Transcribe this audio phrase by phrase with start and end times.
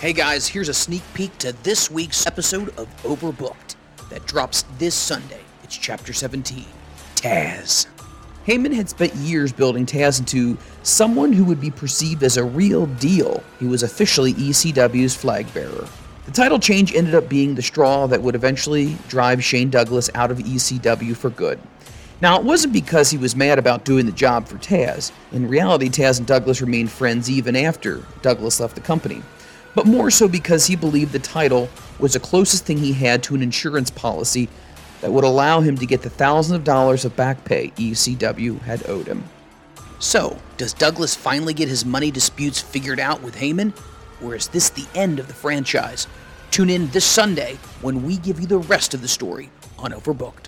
[0.00, 3.74] Hey guys, here's a sneak peek to this week's episode of Overbooked
[4.08, 5.42] that drops this Sunday.
[5.62, 6.64] It's chapter 17
[7.16, 7.86] Taz.
[8.46, 12.86] Heyman had spent years building Taz into someone who would be perceived as a real
[12.86, 13.44] deal.
[13.58, 15.86] He was officially ECW's flag bearer.
[16.24, 20.30] The title change ended up being the straw that would eventually drive Shane Douglas out
[20.30, 21.60] of ECW for good.
[22.22, 25.12] Now, it wasn't because he was mad about doing the job for Taz.
[25.30, 29.20] In reality, Taz and Douglas remained friends even after Douglas left the company
[29.74, 31.68] but more so because he believed the title
[31.98, 34.48] was the closest thing he had to an insurance policy
[35.00, 38.88] that would allow him to get the thousands of dollars of back pay ECW had
[38.88, 39.24] owed him.
[39.98, 43.72] So, does Douglas finally get his money disputes figured out with Heyman?
[44.22, 46.06] Or is this the end of the franchise?
[46.50, 50.46] Tune in this Sunday when we give you the rest of the story on Overbooked.